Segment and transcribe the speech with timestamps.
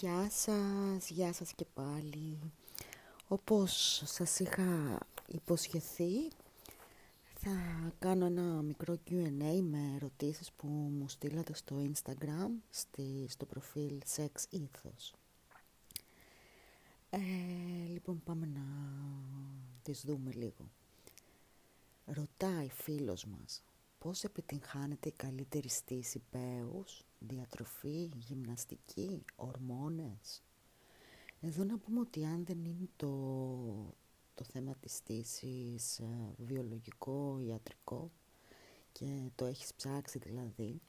[0.00, 2.38] Γεια σας, γεια σας και πάλι.
[3.28, 6.28] Όπως σας είχα υποσχεθεί,
[7.34, 7.50] θα
[7.98, 14.56] κάνω ένα μικρό Q&A με ερωτήσεις που μου στείλατε στο Instagram, στη, στο προφίλ Sex
[14.56, 15.12] Ethos.
[17.10, 17.18] Ε,
[17.88, 18.64] λοιπόν, πάμε να
[19.82, 20.70] τις δούμε λίγο.
[22.04, 23.62] Ρωτάει φίλος μας,
[23.98, 30.42] πώς επιτυγχάνεται η καλύτερη στήση πέους διατροφή, γυμναστική, ορμόνες.
[31.40, 33.08] Εδώ να πούμε ότι αν δεν είναι το,
[34.34, 38.10] το θέμα της στήσης ε, βιολογικό, ιατρικό
[38.92, 40.80] και το έχεις ψάξει δηλαδή,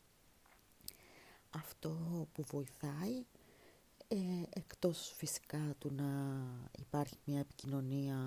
[1.49, 3.25] αυτό που βοηθάει
[4.07, 4.17] ε,
[4.49, 6.09] εκτός φυσικά του να
[6.79, 8.17] υπάρχει μια επικοινωνία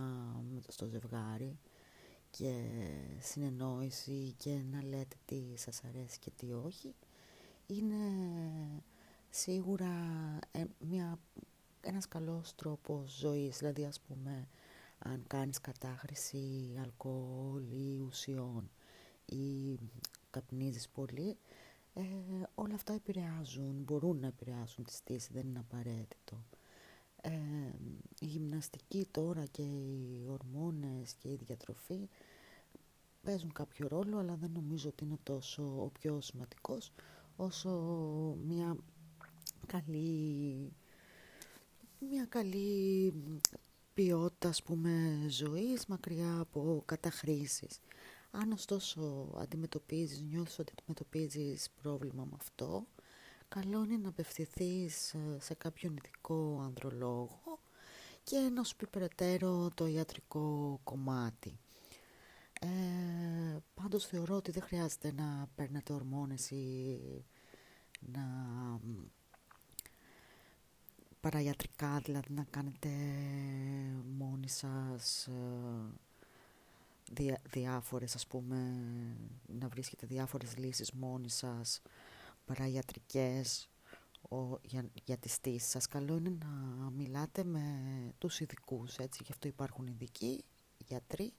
[0.69, 1.59] στο ζευγάρι
[2.31, 2.65] και
[3.21, 6.95] συνεννόηση και να λέτε τι σας αρέσει και τι όχι
[7.67, 7.97] είναι
[9.31, 9.93] σίγουρα
[10.51, 11.19] ε, μια,
[11.81, 14.49] ένας καλός τρόπος ζωής, δηλαδή ας πούμε
[14.99, 18.71] αν κάνεις κατάχρηση αλκοόλ ή ουσιών
[19.27, 19.75] ή
[20.31, 21.37] καπνίζεις πολύ,
[21.95, 22.03] ε,
[22.55, 26.45] όλα αυτά επηρεάζουν, μπορούν να επηρεάσουν τη στήση, δεν είναι απαραίτητο.
[27.21, 27.31] Ε,
[28.19, 32.09] η γυμναστική τώρα και οι ορμόνες και η διατροφή
[33.23, 36.93] παίζουν κάποιο ρόλο, αλλά δεν νομίζω ότι είναι τόσο ο πιο σημαντικός,
[37.37, 37.71] όσο
[38.45, 38.77] μια
[39.67, 40.73] καλή
[41.99, 43.13] μια καλή
[43.95, 47.81] ποιότητα ας πούμε ζωής μακριά από καταχρήσεις.
[48.31, 52.87] Αν ωστόσο αντιμετωπίζεις, νιώθεις ότι αντιμετωπίζεις πρόβλημα με αυτό
[53.49, 57.61] καλό είναι να απευθυνθείς ε, σε κάποιον ειδικό ανδρολόγο
[58.23, 61.59] και να σου πει περαιτέρω το ιατρικό κομμάτι
[62.61, 66.99] ε, πάντως θεωρώ ότι δεν χρειάζεται να παίρνετε ορμόνες ή
[68.01, 68.25] να
[71.21, 72.89] παραϊατρικά, δηλαδή να κάνετε
[74.19, 75.33] μόνοι σας ε,
[77.13, 78.57] διά, διάφορες ας πούμε,
[79.47, 81.83] να βρίσκετε διάφορες λύσεις μόνοι σας,
[82.45, 83.69] παραϊατρικές
[84.29, 85.87] ο, για, για τη στήση σας.
[85.87, 87.65] Καλό είναι να μιλάτε με
[88.19, 90.45] τους ειδικούς, έτσι, γι' αυτό υπάρχουν ειδικοί,
[90.87, 91.33] γιατροί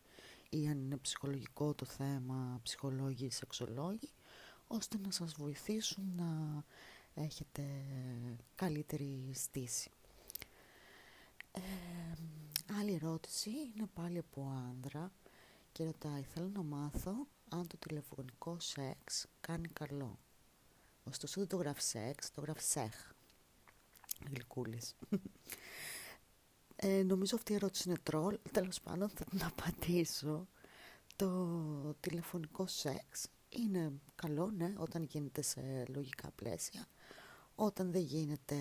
[0.59, 4.09] ή αν είναι ψυχολογικό το θέμα, ψυχολόγοι ή σεξολόγοι,
[4.67, 6.63] ώστε να σας βοηθήσουν να
[7.13, 7.63] έχετε
[8.55, 9.91] καλύτερη στήση.
[11.51, 11.61] Ε,
[12.79, 15.11] άλλη ερώτηση είναι πάλι από άνδρα
[15.71, 20.19] και ρωτάει θέλω να μάθω αν το τηλεφωνικό σεξ κάνει καλό.
[21.03, 23.11] Ωστόσο δεν το γράφει σεξ, το γράφει σεχ.
[24.29, 24.95] Γλυκούλης.
[26.87, 28.37] Ε, νομίζω αυτή η ερώτηση είναι τρόλ.
[28.51, 30.47] Τέλος πάντων θα την απαντήσω.
[31.15, 36.87] Το τηλεφωνικό σεξ είναι καλό, ναι, όταν γίνεται σε λογικά πλαίσια.
[37.55, 38.57] Όταν δεν γίνεται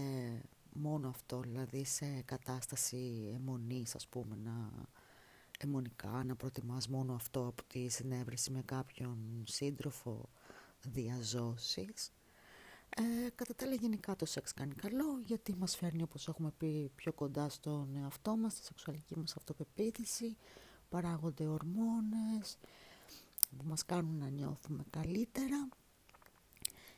[0.73, 4.71] μόνο αυτό, δηλαδή σε κατάσταση αιμονής, ας πούμε, να
[5.59, 10.29] αιμονικά, να προτιμάς μόνο αυτό από τη συνέβρεση με κάποιον σύντροφο
[10.81, 12.13] διαζώσεις.
[12.97, 16.91] Ε, κατά τα άλλα γενικά το σεξ κάνει καλό γιατί μας φέρνει όπως έχουμε πει
[16.95, 20.37] πιο κοντά στον εαυτό μας, στη σεξουαλική μας αυτοπεποίθηση,
[20.89, 22.59] παράγονται ορμόνες
[23.57, 25.69] που μας κάνουν να νιώθουμε καλύτερα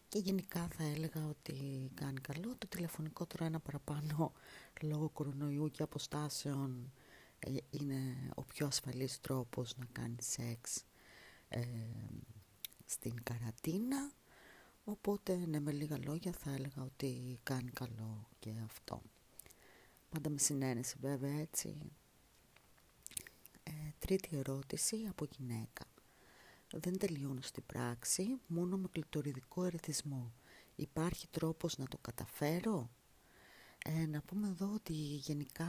[0.09, 2.55] και γενικά θα έλεγα ότι κάνει καλό.
[2.59, 4.33] Το τηλεφωνικό τώρα ένα παραπάνω
[4.91, 6.93] λόγω κορονοϊού και αποστάσεων
[7.39, 10.85] ε, είναι ο πιο ασφαλής τρόπος να κάνεις σεξ
[11.49, 11.61] ε,
[12.85, 14.11] στην καρατίνα
[14.89, 19.03] Οπότε, ναι, με λίγα λόγια θα έλεγα ότι κάνει καλό και αυτό.
[20.11, 21.77] Πάντα με συνένεση βέβαια έτσι.
[23.63, 25.85] Ε, τρίτη ερώτηση από γυναίκα.
[26.73, 30.33] Δεν τελειώνω στην πράξη, μόνο με κλειτοριδικό ερεθισμό.
[30.77, 32.91] Υπάρχει τρόπος να το καταφέρω;
[33.85, 35.69] Ε, να πούμε εδώ ότι γενικά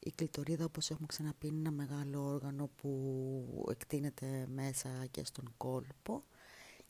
[0.00, 6.22] η κλειτορίδα όπως έχουμε ξαναπεί είναι ένα μεγάλο όργανο που εκτείνεται μέσα και στον κόλπο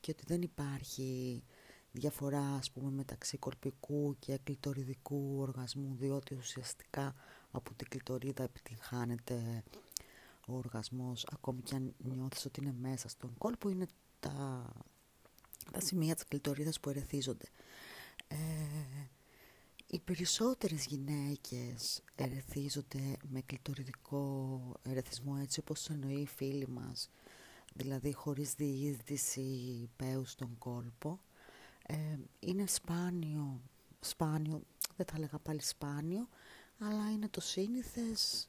[0.05, 1.43] και ότι δεν υπάρχει
[1.93, 7.15] διαφορά ας πούμε μεταξύ κορπικού και κλειτοριδικού οργασμού διότι ουσιαστικά
[7.51, 9.63] από την κλειτορίδα επιτυγχάνεται
[10.47, 13.87] ο οργασμός ακόμη και αν νιώθεις ότι είναι μέσα στον κόλπο είναι
[14.21, 14.67] τα,
[15.73, 17.47] τα σημεία της κλειτορίδας που ερεθίζονται.
[18.29, 18.37] Ε,
[19.87, 27.11] οι περισσότερες γυναίκες ερεθίζονται με κλειτοριδικό ερεθισμό έτσι όπως το εννοεί η φίλη μας
[27.75, 31.21] δηλαδή χωρίς διείσδυση πέου στον κόλπο
[31.87, 31.95] ε,
[32.39, 33.61] είναι σπάνιο,
[34.01, 34.63] σπάνιο,
[34.97, 36.29] δεν θα έλεγα πάλι σπάνιο
[36.79, 38.49] αλλά είναι το σύνηθες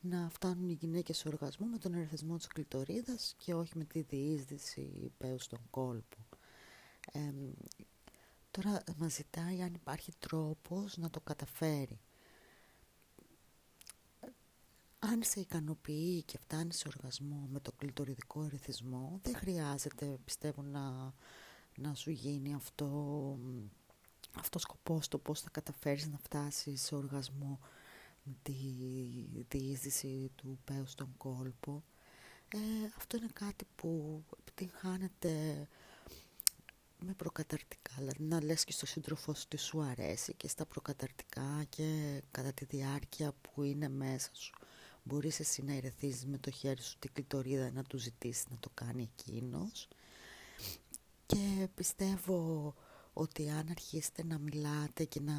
[0.00, 4.00] να φτάνουν οι γυναίκες σε οργασμό με τον ερεθισμό της κλειτορίδας και όχι με τη
[4.00, 6.16] διείσδυση πέου στον κόλπο.
[7.12, 7.32] Ε,
[8.60, 12.00] Τώρα μας ζητάει αν υπάρχει τρόπος να το καταφέρει.
[15.12, 21.14] Αν σε ικανοποιεί και φτάνει σε οργασμό με το κλειτοριδικό ερεθισμό, δεν χρειάζεται, πιστεύω, να,
[21.76, 23.38] να σου γίνει αυτό,
[24.34, 27.58] αυτός σκοπός, το πώς θα καταφέρεις να φτάσεις σε οργασμό
[28.22, 28.54] με τη
[29.48, 31.82] διείσδυση του πέους στον κόλπο.
[32.48, 32.58] Ε,
[32.96, 35.68] αυτό είναι κάτι που επιτυγχάνεται
[36.98, 41.64] με προκαταρτικά, δηλαδή να λες και στο σύντροφό σου ότι σου αρέσει και στα προκαταρτικά
[41.68, 44.54] και κατά τη διάρκεια που είναι μέσα σου.
[45.06, 48.70] Μπορείς εσύ να ερεθίζεις με το χέρι σου την κλειτορίδα να του ζητήσεις να το
[48.74, 49.88] κάνει εκείνος.
[51.26, 52.74] Και πιστεύω
[53.12, 55.34] ότι αν αρχίσετε να μιλάτε και να,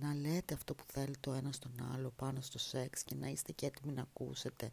[0.00, 3.52] να λέτε αυτό που θέλει το ένα στον άλλο πάνω στο σεξ και να είστε
[3.52, 4.70] και έτοιμοι να ακούσετε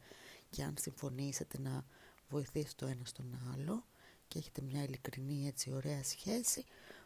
[0.49, 1.85] και αν συμφωνήσετε να
[2.29, 3.85] βοηθήσει το ένα στον άλλο
[4.27, 6.65] και έχετε μια ειλικρινή έτσι ωραία σχέση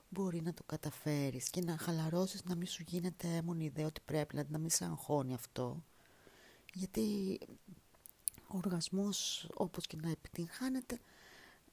[0.10, 1.50] μπορεί να το καταφέρεις.
[1.50, 4.86] Και να χαλαρώσεις να μην σου γίνεται έμονη ιδέα ότι πρέπει δηλαδή να μην σε
[4.86, 5.84] αγχώνει αυτό
[6.74, 7.40] γιατί
[8.48, 11.00] ο οργασμός όπως και να επιτυγχάνεται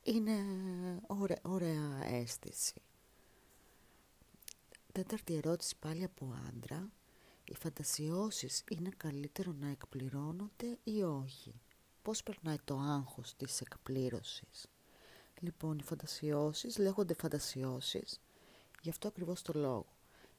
[0.02, 0.44] είναι
[1.06, 2.82] ωραία, ωραία αίσθηση
[4.92, 6.90] τέταρτη ερώτηση πάλι από άντρα
[7.44, 11.60] οι φαντασιώσεις είναι καλύτερο να εκπληρώνονται ή όχι;
[12.02, 14.66] Πώς περνάει το άγχος της εκπλήρωσης;
[15.40, 18.20] Λοιπόν, οι φαντασιώσεις λέγονται φαντασιώσεις
[18.82, 19.86] γι' αυτό ακριβώς το λόγο.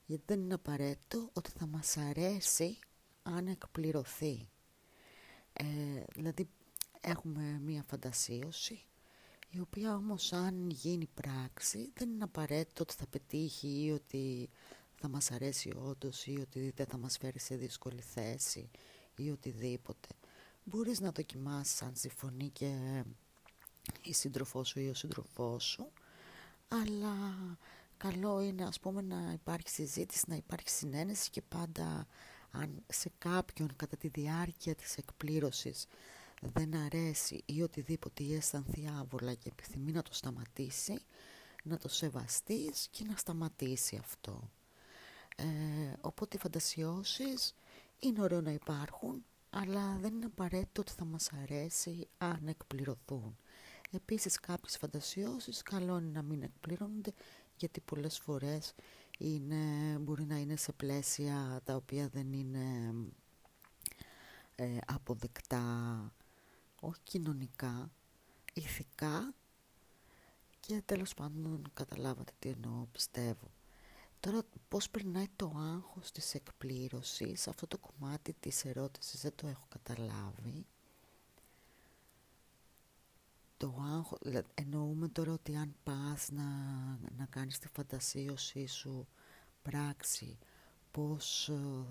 [0.06, 2.78] Γιατί δεν είναι απαραίτητο ότι θα μας αρέσει
[3.24, 4.50] αν εκπληρωθεί.
[5.54, 5.66] Ε,
[6.14, 6.50] δηλαδή
[7.02, 8.86] έχουμε μία φαντασίωση
[9.50, 14.50] η οποία όμως αν γίνει πράξη δεν είναι απαραίτητο ότι θα πετύχει ή ότι
[14.96, 18.70] θα μας αρέσει όντως ή ότι δεν θα μας φέρει σε δύσκολη θέση
[19.16, 20.08] ή οτιδήποτε.
[20.64, 23.04] Μπορείς να δοκιμάσεις αν συμφωνεί και
[24.02, 25.92] η σύντροφός σου ή ο σύντροφός σου
[26.68, 27.16] αλλά
[27.98, 32.08] καλό είναι ας πούμε να υπάρχει συζήτηση, να υπάρχει συνένεση και πάντα
[32.52, 35.86] αν σε κάποιον κατά τη διάρκεια της εκπλήρωσης
[36.42, 41.02] δεν αρέσει ή οτιδήποτε ή αισθανθεί άβολα και επιθυμεί να το σταματήσει
[41.64, 44.50] να το σεβαστείς και να σταματήσει αυτό.
[45.36, 45.46] Ε,
[46.02, 47.56] οπότε οι φαντασιώσεις
[48.00, 53.38] είναι ωραίο να υπάρχουν αλλά δεν είναι απαραίτητο ότι θα μας αρέσει αν εκπληρωθούν.
[53.92, 57.14] Επίσης κάποιες φαντασιώσεις καλό είναι να μην εκπληρώνονται
[57.56, 58.74] γιατί πολλές φορές
[59.22, 62.94] είναι, μπορεί να είναι σε πλαίσια τα οποία δεν είναι
[64.56, 66.14] ε, αποδεκτά
[66.80, 67.92] όχι κοινωνικά,
[68.54, 69.34] ηθικά
[70.60, 73.52] και τέλος πάντων καταλάβατε τι εννοώ πιστεύω.
[74.20, 79.66] Τώρα πώς περνάει το άγχος της εκπλήρωσης, αυτό το κομμάτι της ερώτησης δεν το έχω
[79.70, 80.66] καταλάβει
[83.62, 84.20] το άγχος,
[84.54, 86.44] εννοούμε τώρα ότι αν πας να,
[87.18, 89.08] να κάνεις τη φαντασίωσή σου
[89.62, 90.38] πράξη,
[90.92, 91.86] πώς ε,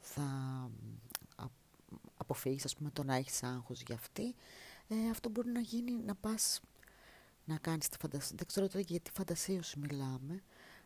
[0.00, 0.70] θα
[2.16, 4.34] αποφύγεις ας πούμε το να έχεις άγχος για αυτή,
[4.88, 6.60] ε, αυτό μπορεί να γίνει να πας
[7.44, 10.42] να κάνεις τη φαντασία, δεν ξέρω τώρα για τι φαντασίωση μιλάμε,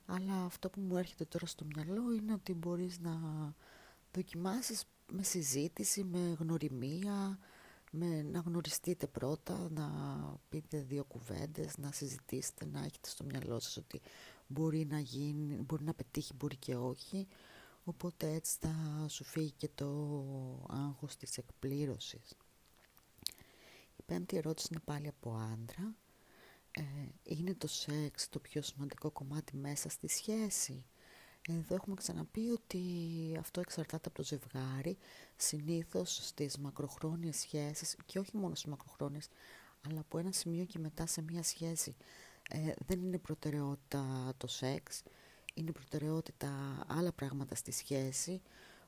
[0.06, 3.14] αλλά αυτό που μου έρχεται τώρα στο μυαλό είναι ότι μπορείς να
[4.12, 7.38] δοκιμάσεις με συζήτηση, με γνωριμία,
[7.90, 9.88] με, να γνωριστείτε πρώτα, να
[10.60, 14.00] πείτε δύο κουβέντες, να συζητήσετε, να έχετε στο μυαλό σας ότι
[14.46, 17.26] μπορεί να γίνει, μπορεί να πετύχει, μπορεί και όχι.
[17.84, 19.88] Οπότε έτσι θα σου φύγει και το
[20.68, 22.36] άγχος της εκπλήρωσης.
[23.96, 25.94] Η πέμπτη ερώτηση είναι πάλι από άντρα.
[26.70, 26.82] Ε,
[27.22, 30.84] είναι το σεξ το πιο σημαντικό κομμάτι μέσα στη σχέση;
[31.48, 32.80] Εδώ έχουμε ξαναπεί ότι
[33.38, 34.98] αυτό εξαρτάται από το ζευγάρι,
[35.36, 39.28] συνήθως στις μακροχρόνιες σχέσεις και όχι μόνο στις μακροχρόνιες,
[39.88, 41.96] αλλά από ένα σημείο και μετά σε μια σχέση.
[42.50, 45.02] Ε, δεν είναι προτεραιότητα το σεξ,
[45.54, 46.50] είναι προτεραιότητα
[46.86, 48.42] άλλα πράγματα στη σχέση,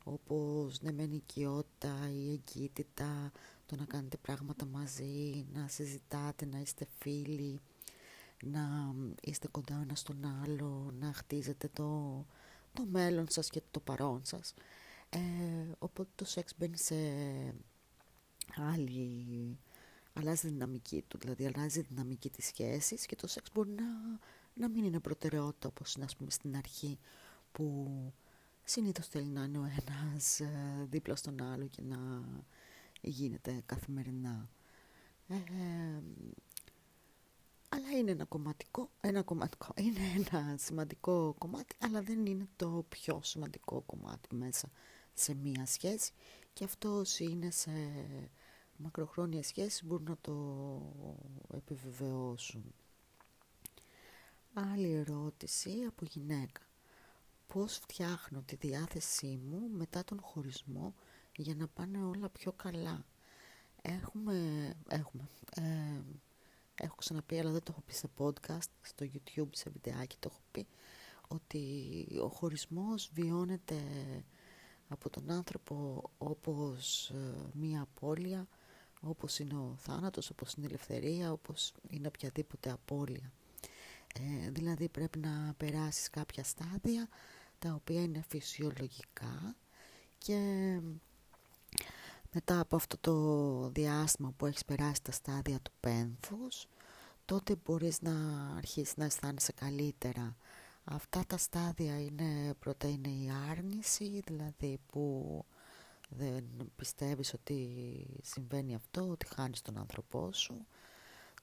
[0.05, 3.33] όπως ναι μεν η οικειότητα, η εγκύτητα,
[3.67, 7.61] το να κάνετε πράγματα μαζί, να συζητάτε, να είστε φίλοι,
[8.45, 12.25] να είστε κοντά ένα στον άλλο, να χτίζετε το,
[12.73, 14.55] το μέλλον σας και το παρόν σας.
[15.11, 15.19] Ε,
[15.79, 16.95] οπότε το σεξ μπαίνει σε
[18.57, 19.59] άλλη...
[20.19, 23.85] αλλάζει η δυναμική του, δηλαδή αλλάζει η δυναμική της σχέσης και το σεξ μπορεί να,
[24.55, 26.99] να μην είναι προτεραιότητα όπως είναι ας πούμε στην αρχή
[27.53, 27.87] που
[28.65, 31.99] συνήθως θέλει να είναι ο ένας ε, δίπλα στον άλλο και να
[33.01, 34.49] γίνεται καθημερινά.
[35.29, 35.37] Ε,
[37.69, 43.21] αλλά είναι ένα κομματικό, ένα κομματικό, είναι ένα σημαντικό κομμάτι, αλλά δεν είναι το πιο
[43.23, 44.71] σημαντικό κομμάτι μέσα
[45.15, 46.13] σε μία σχέση
[46.53, 47.71] και αυτό όσοι είναι σε
[48.79, 50.37] μακροχρόνια σχέση μπορούν να το
[51.55, 52.75] επιβεβαιώσουν.
[54.55, 56.61] Άλλη ερώτηση από γυναίκα.
[57.47, 60.95] Πώς φτιάχνω τη διάθεσή μου μετά τον χωρισμό
[61.37, 63.05] για να πάνε όλα πιο καλά;
[63.83, 66.01] Έχουμε, έχουμε, ε,
[66.75, 70.41] έχω ξαναπεί αλλά δεν το έχω πει σε podcast, στο YouTube, σε βιντεάκι το έχω
[70.53, 70.67] πει,
[71.29, 73.83] ότι ο χωρισμός βιώνεται
[74.89, 78.49] από τον άνθρωπο όπως ε, μία απώλεια,
[79.01, 83.33] όπως είναι ο θάνατος, όπως είναι η ελευθερία, όπως είναι οποιαδήποτε απώλεια.
[84.15, 87.09] Ε, δηλαδή πρέπει να περάσεις κάποια στάδια
[87.59, 89.57] τα οποία είναι φυσιολογικά
[90.19, 90.39] και
[92.33, 96.67] μετά από αυτό το διάστημα που έχεις περάσει τα στάδια του πένθους
[97.25, 98.13] τότε μπορείς να
[98.57, 100.37] αρχίσεις να αισθάνεσαι καλύτερα
[100.85, 105.45] αυτά τα στάδια είναι πρώτα είναι η άρνηση δηλαδή που
[106.09, 106.45] δεν
[106.77, 107.67] πιστεύεις ότι
[108.23, 110.67] συμβαίνει αυτό ότι χάνεις τον άνθρωπό σου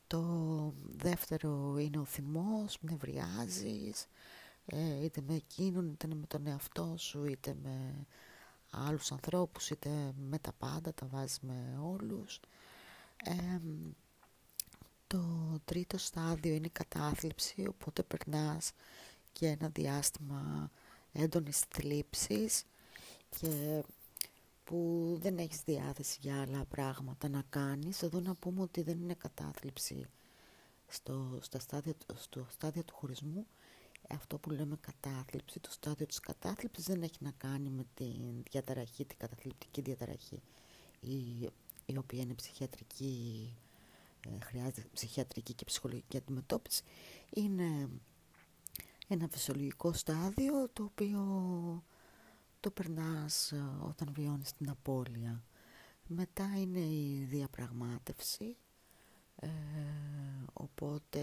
[0.07, 4.07] το δεύτερο είναι ο θυμός, νευριάζεις
[4.65, 8.05] ε, είτε με εκείνον είτε με τον εαυτό σου είτε με
[8.71, 12.39] άλλους ανθρώπους είτε με τα πάντα, τα βάζεις με όλους.
[15.07, 15.23] το
[15.65, 18.71] τρίτο στάδιο είναι η κατάθλιψη, οπότε περνάς
[19.31, 20.71] και ένα διάστημα
[21.11, 22.65] έντονης θλίψης
[23.29, 23.83] και
[24.65, 28.03] που δεν έχεις διάθεση για άλλα πράγματα να κάνεις.
[28.03, 30.05] Εδώ να πούμε ότι δεν είναι κατάθλιψη
[30.87, 33.47] στο, στα στάδια, στο στάδιο του χωρισμού,
[34.09, 39.05] αυτό που λέμε κατάθλιψη, το στάδιο της κατάθλιψης δεν έχει να κάνει με την διαταραχή,
[39.05, 40.41] την καταθλιπτική διαταραχή
[41.05, 41.49] η,
[41.85, 43.53] η οποία είναι ψυχιατρική,
[44.27, 46.83] ε, χρειάζεται ψυχιατρική και ψυχολογική αντιμετώπιση.
[47.29, 47.89] Είναι
[49.07, 51.21] ένα φυσιολογικό στάδιο το οποίο
[52.65, 55.43] το περνάς ε, όταν βιώνεις την απώλεια.
[56.07, 58.57] Μετά είναι η διαπραγμάτευση,
[59.35, 59.49] ε,
[60.53, 61.21] οπότε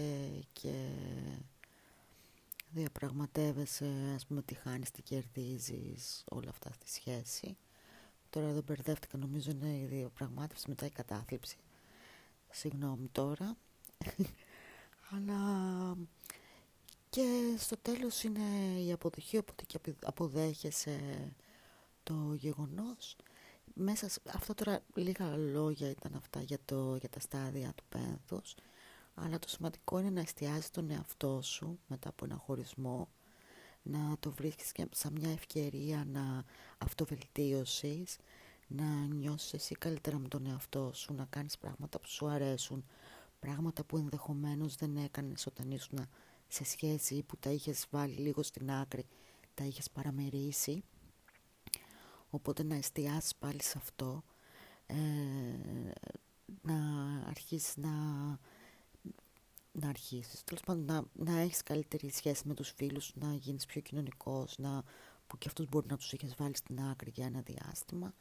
[0.53, 0.89] και
[2.71, 7.57] διαπραγματεύεσαι ας πούμε τι χάνεις, τι κερδίζεις, όλα αυτά στη σχέση.
[8.29, 11.57] Τώρα εδώ μπερδεύτηκα, νομίζω είναι η διαπραγμάτευση μετά η κατάθλιψη.
[12.49, 13.57] Συγγνώμη τώρα.
[15.11, 15.37] Αλλά
[17.13, 20.99] και στο τέλος είναι η αποδοχή, οπότε και αποδέχεσαι
[22.03, 23.15] το γεγονός.
[23.73, 28.55] Μέσα σε, αυτό τώρα λίγα λόγια ήταν αυτά για, το, για τα στάδια του πένθους
[29.13, 33.09] αλλά το σημαντικό είναι να εστιάζεις τον εαυτό σου μετά από ένα χωρισμό
[33.81, 36.43] να το βρίσκεις και σαν μια ευκαιρία να
[36.77, 38.17] αυτοβελτίωσης
[38.67, 42.85] να νιώσεις εσύ καλύτερα με τον εαυτό σου να κάνεις πράγματα που σου αρέσουν
[43.39, 46.07] πράγματα που ενδεχομένως δεν έκανες όταν ήσουν
[46.53, 49.05] σε σχέση που τα είχες βάλει λίγο στην άκρη
[49.53, 50.83] τα είχες παραμερίσει.
[52.29, 54.23] Οπότε να εστιάσεις πάλι σε αυτό
[54.85, 54.95] ε,
[56.61, 56.75] να
[57.27, 57.91] αρχίσεις να
[59.71, 63.81] να αρχίσεις, τέλος πάντων να, να έχεις καλύτερη σχέση με τους φίλους, να γίνεις πιο
[63.81, 64.83] κοινωνικός, να,
[65.27, 68.13] που και αυτούς μπορεί να τους έχεις βάλει στην άκρη για ένα διάστημα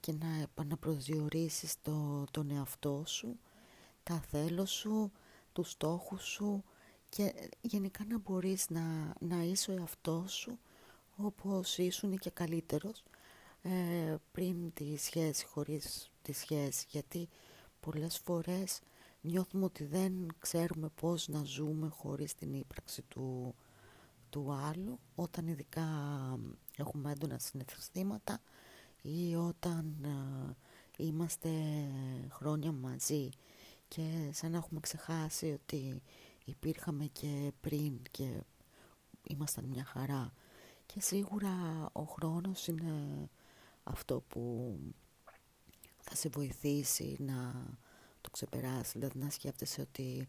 [0.00, 3.38] και να επαναπροσδιορίσεις το, τον εαυτό σου,
[4.02, 5.12] τα θέλω σου,
[5.52, 6.64] τους στόχους σου
[7.16, 10.58] και γενικά να μπορείς να, να είσαι ο εαυτός σου
[11.16, 13.02] όπως ήσουν και καλύτερος
[13.62, 16.86] ε, πριν τη σχέση, χωρίς τη σχέση.
[16.88, 17.28] Γιατί
[17.80, 18.80] πολλές φορές
[19.20, 23.54] νιώθουμε ότι δεν ξέρουμε πώς να ζούμε χωρίς την ύπαρξη του,
[24.30, 24.98] του άλλου.
[25.14, 25.88] Όταν ειδικά
[26.76, 28.40] έχουμε έντονα συναισθήματα
[29.02, 30.06] ή όταν
[30.96, 31.50] είμαστε
[32.30, 33.28] χρόνια μαζί
[33.88, 36.02] και σαν να έχουμε ξεχάσει ότι
[36.46, 38.42] υπήρχαμε και πριν και
[39.28, 40.32] ήμασταν μια χαρά
[40.86, 41.50] και σίγουρα
[41.92, 43.28] ο χρόνος είναι
[43.82, 44.76] αυτό που
[46.00, 47.66] θα σε βοηθήσει να
[48.20, 50.28] το ξεπεράσεις, δηλαδή να σκέφτεσαι ότι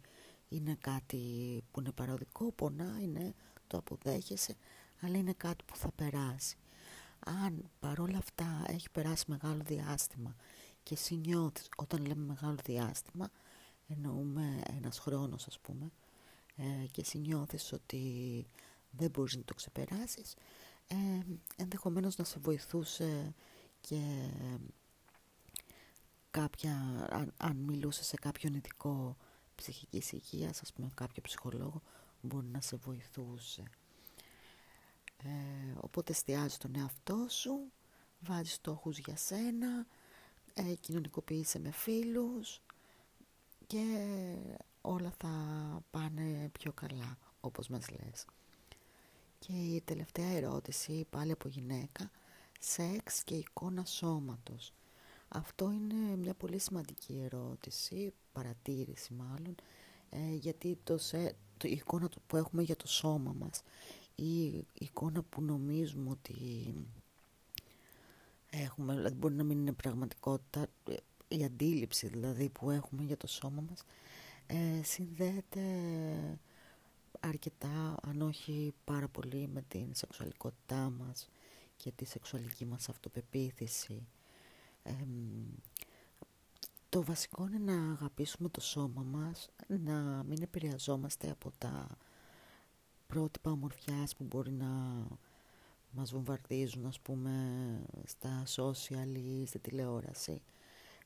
[0.50, 3.34] είναι κάτι που είναι παροδικό, πονά, είναι,
[3.68, 4.56] το αποδέχεσαι,
[5.02, 6.58] αλλά είναι κάτι που θα περάσει.
[7.20, 10.36] Αν παρόλα αυτά έχει περάσει μεγάλο διάστημα
[10.84, 13.30] και εσύ νιώθεις, όταν λέμε μεγάλο διάστημα,
[13.88, 15.92] εννοούμε ένας χρόνος ας πούμε,
[16.58, 18.46] ε, και εσύ νιώθεις ότι
[18.92, 20.36] δεν μπορείς να το ξεπεράσεις,
[20.88, 20.96] ε,
[21.56, 23.34] ενδεχομένως να σε βοηθούσε
[23.82, 24.30] και
[26.32, 29.18] κάποια, αν, αν μιλούσε σε κάποιον ειδικό
[29.56, 31.82] ψυχικής υγείας, ας πούμε κάποιο ψυχολόγο,
[32.22, 33.64] μπορεί να σε βοηθούσε.
[35.24, 37.72] Ε, οπότε εστιάζει τον εαυτό σου,
[38.20, 39.88] βάζεις στόχους για σένα,
[40.54, 42.62] ε, κοινωνικοποιείσαι με φίλους
[43.68, 43.84] και
[44.88, 45.30] όλα θα
[45.92, 48.26] πάνε πιο καλά, όπως μας λες.
[49.40, 52.12] Και η τελευταία ερώτηση, πάλι από γυναίκα,
[52.60, 54.74] σεξ και εικόνα σώματος.
[55.28, 59.56] Αυτό είναι μια πολύ σημαντική ερώτηση, παρατήρηση μάλλον,
[60.10, 63.64] ε, γιατί το, σε, το, η εικόνα που έχουμε για το σώμα μας
[64.16, 66.74] ή η εικόνα που νομίζουμε ότι
[68.50, 70.68] έχουμε, δηλαδή μπορεί να μην είναι πραγματικότητα,
[71.28, 73.84] η αντίληψη δηλαδή που έχουμε για το σώμα μας
[74.48, 75.62] ε, συνδέεται
[77.20, 81.30] αρκετά, αν όχι πάρα πολύ με την σεξουαλικότητά μας
[81.76, 84.08] και τη σεξουαλική μας αυτοπεποίθηση.
[86.90, 91.98] το βασικό είναι να αγαπήσουμε το σώμα μας, να μην επηρεαζόμαστε από τα
[93.08, 95.06] πρότυπα ομορφιάς που μπορεί να
[95.92, 97.32] μας βομβαρδίζουν, ας πούμε,
[98.06, 100.42] στα social ή στη τηλεόραση.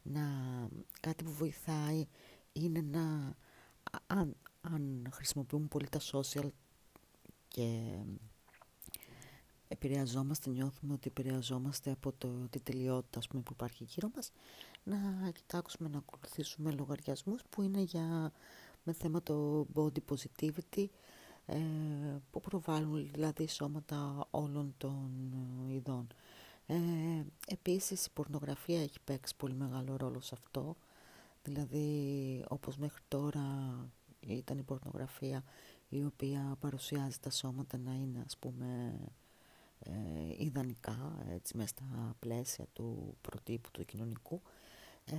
[0.03, 0.21] Να,
[0.99, 2.07] κάτι που βοηθάει
[2.53, 3.35] είναι να,
[4.07, 6.49] αν, αν χρησιμοποιούμε πολύ τα social
[7.47, 7.97] και
[9.67, 14.31] επηρεαζόμαστε, νιώθουμε ότι επηρεαζόμαστε από το, τη τελειότητα ας πούμε, που υπάρχει γύρω μας,
[14.83, 18.31] να κοιτάξουμε να ακολουθήσουμε λογαριασμούς που είναι για,
[18.83, 20.85] με θέμα το body positivity,
[21.45, 21.57] ε,
[22.31, 25.09] που προβάλλουν δηλαδή σώματα όλων των
[25.69, 26.07] ειδών.
[26.65, 26.75] Ε,
[27.47, 30.75] επίσης η πορνογραφία έχει παίξει πολύ μεγάλο ρόλο σε αυτό,
[31.43, 33.43] δηλαδή όπως μέχρι τώρα
[34.19, 35.43] ήταν η πορνογραφία
[35.89, 38.99] η οποία παρουσιάζει τα σώματα να είναι ας πούμε
[39.79, 39.91] ε,
[40.37, 44.41] ιδανικά έτσι μέσα στα πλαίσια του προτύπου του κοινωνικού.
[45.05, 45.15] Ε,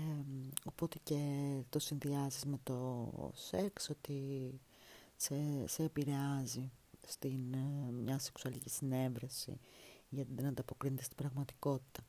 [0.65, 4.51] οπότε και το συνδυάζεις με το σεξ ότι
[5.17, 6.71] σε, σε επηρεάζει
[7.07, 9.59] στην ε, μια σεξουαλική συνέβρεση
[10.09, 12.03] γιατί δεν ανταποκρίνεται στην πραγματικότητα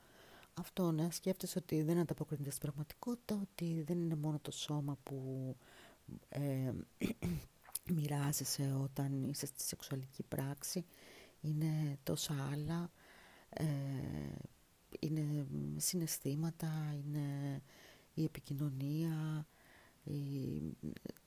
[0.53, 1.11] αυτό ναι.
[1.11, 5.55] Σκέφτεσαι ότι δεν ανταποκρίνεται στην πραγματικότητα ότι δεν είναι μόνο το σώμα που
[6.29, 6.71] ε,
[7.95, 10.85] μοιράζεσαι όταν είσαι στη σεξουαλική πράξη.
[11.41, 12.91] Είναι τόσα άλλα.
[13.49, 13.65] Ε,
[14.99, 15.45] είναι
[15.77, 17.61] συναισθήματα είναι
[18.13, 19.47] η επικοινωνία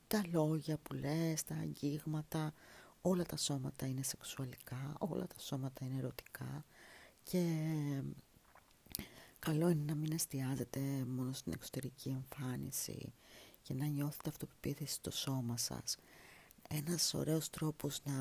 [0.07, 2.53] τα λόγια που λες, τα αγγίγματα.
[3.01, 6.65] Όλα τα σώματα είναι σεξουαλικά όλα τα σώματα είναι ερωτικά.
[7.23, 7.43] Και
[9.51, 13.13] καλό είναι να μην εστιάζετε μόνο στην εξωτερική εμφάνιση
[13.63, 15.97] και να νιώθετε αυτοπεποίθηση στο σώμα σας.
[16.69, 18.15] Ένας ωραίος τρόπος να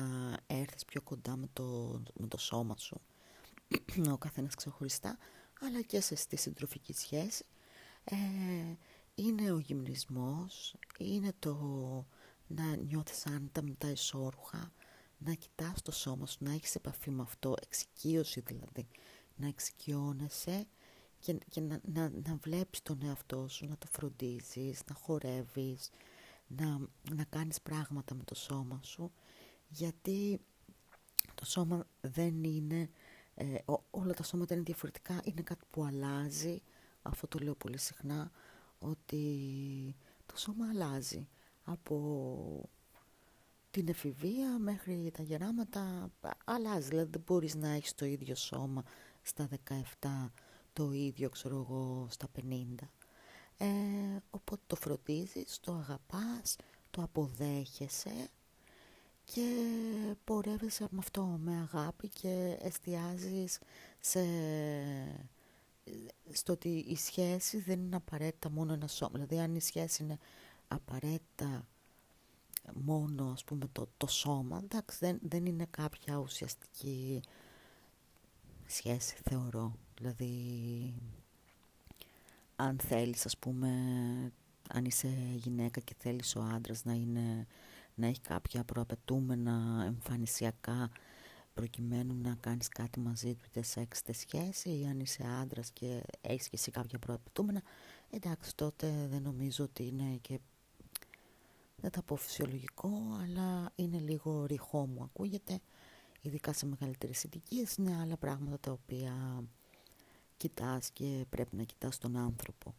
[0.46, 3.00] έρθεις πιο κοντά με το, με το σώμα σου,
[4.12, 5.18] ο καθένας ξεχωριστά,
[5.60, 7.44] αλλά και σε στη συντροφική σχέση,
[8.04, 8.16] ε,
[9.14, 11.54] είναι ο γυμνισμός, είναι το
[12.46, 14.72] να νιώθεις άνετα με τα ισόρουχα,
[15.18, 18.86] να κοιτάς το σώμα σου, να έχεις επαφή με αυτό, εξοικείωση δηλαδή,
[19.36, 20.66] να εξοικειώνεσαι
[21.18, 25.90] και, και να, να, να βλέπεις τον εαυτό σου, να το φροντίζεις, να χορεύεις,
[26.46, 26.78] να,
[27.14, 29.12] να κάνεις πράγματα με το σώμα σου
[29.68, 30.40] γιατί
[31.34, 32.90] το σώμα δεν είναι,
[33.34, 33.54] ε,
[33.90, 36.62] όλα τα σώματα είναι διαφορετικά, είναι κάτι που αλλάζει,
[37.02, 38.30] αυτό το λέω πολύ συχνά,
[38.78, 41.28] ότι το σώμα αλλάζει
[41.64, 42.68] από
[43.70, 46.10] την εφηβεία μέχρι τα γεράματα
[46.44, 48.84] αλλάζει, δηλαδή δεν μπορείς να έχεις το ίδιο σώμα
[49.22, 49.48] στα
[50.00, 50.30] 17
[50.76, 52.64] το ίδιο ξέρω εγώ στα 50
[53.58, 53.66] ε,
[54.30, 56.56] οπότε το φροντίζεις, το αγαπάς,
[56.90, 58.28] το αποδέχεσαι
[59.24, 59.42] και
[60.24, 63.58] πορεύεσαι με αυτό με αγάπη και εστιάζεις
[64.00, 64.20] σε,
[66.32, 69.12] στο ότι η σχέση δεν είναι απαραίτητα μόνο ένα σώμα.
[69.12, 70.18] Δηλαδή αν η σχέση είναι
[70.68, 71.66] απαραίτητα
[72.74, 77.20] μόνο ας πούμε το, το σώμα εντάξει δεν, δεν είναι κάποια ουσιαστική
[78.66, 80.94] σχέση θεωρώ Δηλαδή,
[82.56, 83.68] αν θέλεις, ας πούμε,
[84.68, 87.46] αν είσαι γυναίκα και θέλεις ο άντρας να, είναι,
[87.94, 90.90] να έχει κάποια προαπαιτούμενα εμφανισιακά
[91.54, 96.02] προκειμένου να κάνεις κάτι μαζί του είτε σεξ είτε σχέση ή αν είσαι άντρας και
[96.20, 97.62] έχεις και εσύ κάποια προαπαιτούμενα
[98.10, 100.38] εντάξει τότε δεν νομίζω ότι είναι και
[101.76, 102.90] δεν θα πω φυσιολογικό
[103.22, 105.60] αλλά είναι λίγο ρηχό μου ακούγεται.
[106.20, 109.44] Ειδικά σε μεγαλύτερες ηλικίες είναι άλλα πράγματα τα οποία
[110.46, 112.74] κοιτάς και πρέπει να κοιτάς τον άνθρωπο.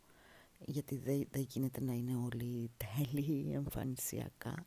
[0.65, 4.65] Γιατί δεν, δεν γίνεται να είναι όλοι τέλειοι εμφανισιακά.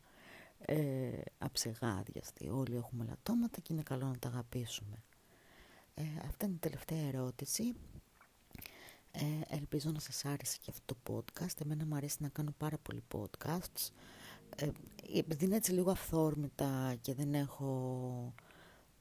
[0.58, 5.02] Ε, αψεγάδιαστοι όλοι έχουμε λατώματα και είναι καλό να τα αγαπήσουμε.
[5.94, 7.74] Ε, αυτή είναι η τελευταία ερώτηση.
[9.12, 11.60] Ε, ελπίζω να σας άρεσε και αυτό το podcast.
[11.64, 13.90] Εμένα μου αρέσει να κάνω πάρα πολύ podcasts.
[14.56, 14.68] Ε,
[15.14, 18.34] επειδή είναι έτσι λίγο αυθόρμητα και δεν έχω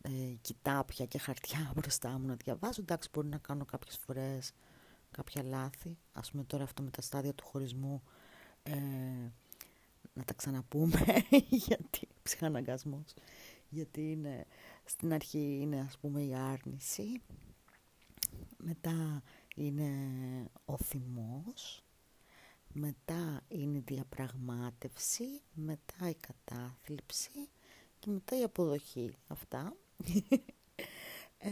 [0.01, 0.09] ε,
[0.41, 2.81] κοιτάπια και χαρτιά μπροστά μου να διαβάζω.
[2.81, 4.53] Εντάξει, μπορεί να κάνω κάποιες φορές
[5.11, 5.97] κάποια λάθη.
[6.13, 8.03] Ας πούμε τώρα αυτό με τα στάδια του χωρισμού
[8.63, 8.75] ε,
[10.13, 11.05] να τα ξαναπούμε
[11.65, 13.13] γιατί ψυχαναγκασμός
[13.69, 14.45] γιατί είναι,
[14.85, 17.21] στην αρχή είναι ας πούμε η άρνηση
[18.57, 19.23] μετά
[19.55, 19.91] είναι
[20.65, 21.83] ο θυμός
[22.73, 27.49] μετά είναι η διαπραγμάτευση, μετά η κατάθλιψη
[27.99, 29.15] και μετά η αποδοχή.
[29.27, 29.75] Αυτά.
[31.37, 31.49] Ε,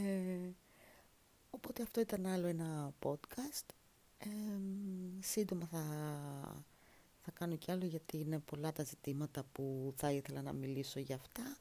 [1.49, 3.65] οπότε αυτό ήταν άλλο ένα podcast.
[4.17, 4.27] Ε,
[5.19, 5.83] σύντομα θα,
[7.21, 11.15] θα κάνω κι άλλο γιατί είναι πολλά τα ζητήματα που θα ήθελα να μιλήσω για
[11.15, 11.57] αυτά.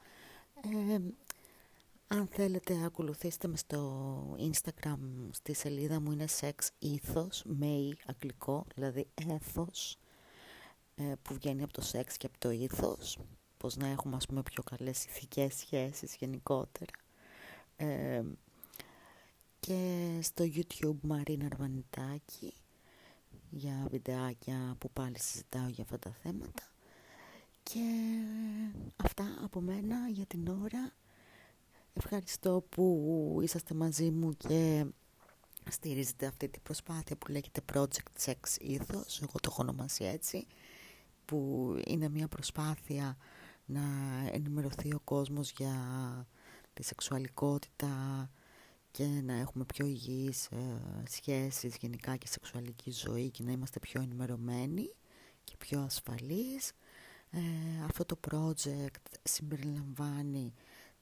[0.61, 1.01] Ε,
[2.09, 4.99] αν θέλετε ακολουθήστε με στο Instagram
[5.31, 9.99] στη σελίδα μου είναι sex ethos, με αγγλικό, δηλαδή έθος
[10.95, 13.19] ε, που βγαίνει από το σεξ και από το ήθος
[13.59, 16.93] πως να έχουμε ας πούμε πιο καλές ηθικές σχέσεις γενικότερα.
[17.77, 18.23] Ε,
[19.61, 22.55] και στο YouTube Μαρίνα Αρβανιτάκη
[23.51, 26.71] για βιντεάκια που πάλι συζητάω για αυτά τα θέματα.
[27.63, 27.81] Και
[28.97, 30.93] αυτά από μένα για την ώρα.
[31.93, 34.87] Ευχαριστώ που είσαστε μαζί μου και
[35.71, 40.47] στηρίζετε αυτή την προσπάθεια που λέγεται Project Sex Ethos, εγώ το έχω ονομάσει έτσι,
[41.25, 43.17] που είναι μια προσπάθεια
[43.67, 43.83] να
[44.33, 45.77] ενημερωθεί ο κόσμος για
[46.75, 48.31] τη σεξουαλικότητα
[48.91, 54.01] και να έχουμε πιο υγιείς ε, σχέσεις γενικά και σεξουαλική ζωή και να είμαστε πιο
[54.03, 54.95] ενημερωμένοι
[55.45, 56.73] και πιο ασφαλείς.
[57.31, 57.41] Ε,
[57.85, 60.53] αυτό το project συμπεριλαμβάνει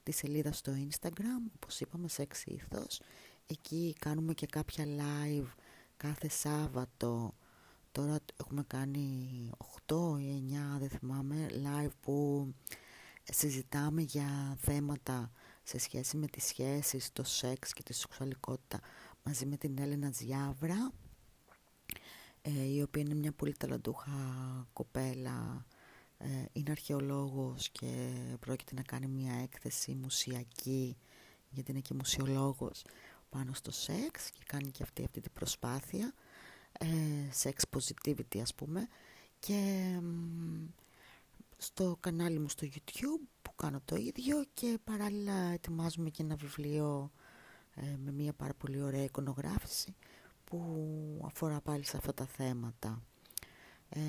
[0.03, 2.98] τη σελίδα στο Instagram, όπως είπαμε, Sex Ethos.
[3.46, 5.48] Εκεί κάνουμε και κάποια live
[5.96, 7.35] κάθε Σάββατο.
[7.95, 9.51] Τώρα έχουμε κάνει
[9.87, 10.43] 8 ή
[10.77, 12.49] 9, δεν θυμάμαι, live που
[13.23, 15.31] συζητάμε για θέματα
[15.63, 18.81] σε σχέση με τις σχέσεις, το σεξ και τη σεξουαλικότητα
[19.23, 20.93] μαζί με την Έλενα Ζιάβρα
[22.43, 24.13] ε, η οποία είναι μια πολύ ταλαντούχα
[24.73, 25.67] κοπέλα
[26.19, 30.97] ε, είναι αρχαιολόγος και πρόκειται να κάνει μια έκθεση μουσιακή
[31.51, 32.85] γιατί είναι και μουσιολόγος
[33.29, 36.07] πάνω στο σεξ και κάνει και αυτή, αυτή την προσπάθεια.
[36.07, 36.24] ε,
[37.43, 38.89] sex positivity ας πούμε
[39.39, 39.91] και
[41.57, 47.11] στο κανάλι μου στο YouTube που κάνω το ίδιο και παράλληλα ετοιμάζουμε και ένα βιβλίο
[47.75, 49.95] ε, με μια πάρα πολύ ωραία εικονογράφηση
[50.45, 50.61] που
[51.25, 53.03] αφορά πάλι σε αυτά τα θέματα.
[53.89, 54.01] Ε,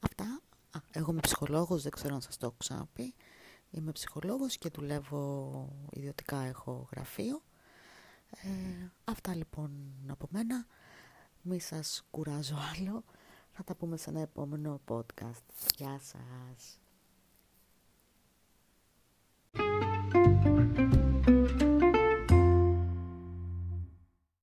[0.00, 0.42] αυτά
[0.76, 3.14] Α, εγώ είμαι ψυχολόγος, δεν ξέρω αν σας το έχω ξαναπεί.
[3.70, 7.42] Είμαι ψυχολόγος και δουλεύω ιδιωτικά, έχω γραφείο.
[8.30, 9.70] Ε, αυτά λοιπόν
[10.06, 10.66] από μένα.
[11.44, 13.04] Μη σας κουράζω άλλο.
[13.50, 15.42] Θα τα πούμε σε ένα επόμενο podcast.
[15.76, 16.81] Γεια σας.